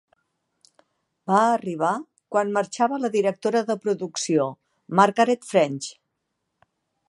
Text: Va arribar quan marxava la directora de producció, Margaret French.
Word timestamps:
Va 1.31 1.41
arribar 1.49 1.91
quan 2.35 2.53
marxava 2.57 2.99
la 3.03 3.13
directora 3.17 3.63
de 3.69 3.77
producció, 3.85 4.49
Margaret 5.01 5.49
French. 5.55 5.95